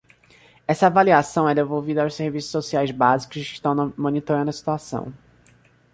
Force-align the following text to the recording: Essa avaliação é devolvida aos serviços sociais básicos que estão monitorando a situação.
Essa 0.67 0.87
avaliação 0.87 1.47
é 1.47 1.53
devolvida 1.53 2.01
aos 2.01 2.15
serviços 2.15 2.49
sociais 2.49 2.89
básicos 2.89 3.33
que 3.47 3.53
estão 3.53 3.93
monitorando 3.95 4.49
a 4.49 4.51
situação. 4.51 5.13